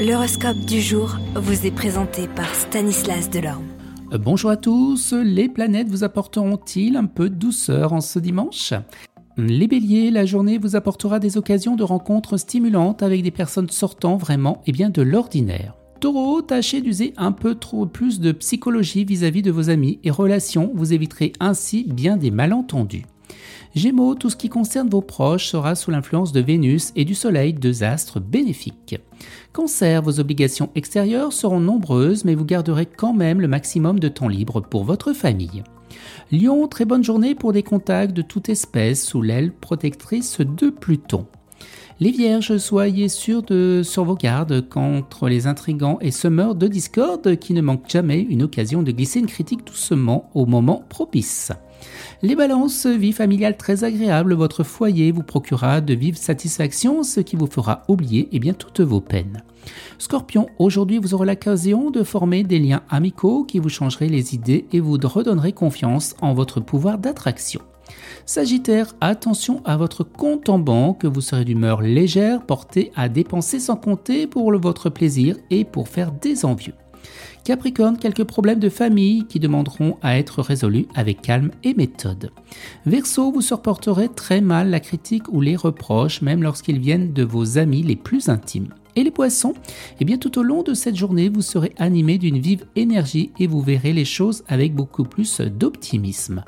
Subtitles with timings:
[0.00, 3.66] L'horoscope du jour vous est présenté par Stanislas Delorme.
[4.18, 8.72] Bonjour à tous, les planètes vous apporteront-ils un peu de douceur en ce dimanche?
[9.36, 14.16] Les béliers, la journée vous apportera des occasions de rencontres stimulantes avec des personnes sortant
[14.16, 15.74] vraiment et bien de l'ordinaire.
[16.00, 20.10] Taureau, tâchez d'user un peu trop plus de psychologie vis-à-vis -vis de vos amis et
[20.10, 23.04] relations, vous éviterez ainsi bien des malentendus.
[23.74, 27.52] Gémeaux, tout ce qui concerne vos proches sera sous l'influence de Vénus et du Soleil,
[27.52, 29.00] deux astres bénéfiques.
[29.52, 34.28] Cancer, vos obligations extérieures seront nombreuses, mais vous garderez quand même le maximum de temps
[34.28, 35.62] libre pour votre famille.
[36.32, 41.26] Lion, très bonne journée pour des contacts de toute espèce sous l'aile protectrice de Pluton.
[42.02, 47.36] Les vierges, soyez sûrs de sur vos gardes contre les intrigants et semeurs de discorde
[47.36, 51.52] qui ne manquent jamais une occasion de glisser une critique doucement au moment propice.
[52.22, 57.36] Les balances, vie familiale très agréable, votre foyer vous procurera de vives satisfactions, ce qui
[57.36, 59.42] vous fera oublier eh bien, toutes vos peines.
[59.98, 64.64] Scorpion, aujourd'hui vous aurez l'occasion de former des liens amicaux qui vous changeraient les idées
[64.72, 67.60] et vous redonnerez confiance en votre pouvoir d'attraction.
[68.26, 73.76] Sagittaire, attention à votre compte en banque, vous serez d'humeur légère, porté à dépenser sans
[73.76, 76.74] compter pour votre plaisir et pour faire des envieux.
[77.44, 82.30] Capricorne, quelques problèmes de famille qui demanderont à être résolus avec calme et méthode.
[82.86, 87.58] Verseau, vous supporterez très mal la critique ou les reproches, même lorsqu'ils viennent de vos
[87.58, 88.74] amis les plus intimes.
[88.96, 89.54] Et les poissons
[90.00, 93.46] Eh bien tout au long de cette journée, vous serez animé d'une vive énergie et
[93.46, 96.44] vous verrez les choses avec beaucoup plus d'optimisme.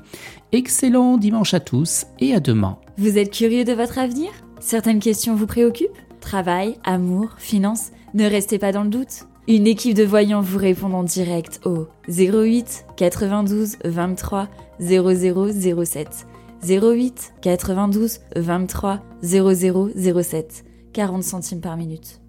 [0.53, 2.79] Excellent dimanche à tous et à demain.
[2.99, 4.31] Vous êtes curieux de votre avenir?
[4.61, 5.99] Certaines questions vous préoccupent?
[6.21, 9.27] Travail, amour, finances Ne restez pas dans le doute.
[9.49, 14.49] Une équipe de voyants vous répond en direct au 08 92 23
[14.79, 16.27] 0007.
[16.65, 20.65] 08 92 23 0007.
[20.93, 22.22] 40 centimes par minute.